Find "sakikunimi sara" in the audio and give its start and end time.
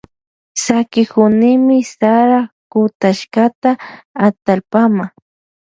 0.63-2.39